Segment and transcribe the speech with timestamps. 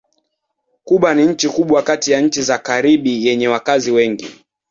[0.83, 4.27] Kuba ni nchi kubwa kati ya nchi za Karibi yenye wakazi wengi.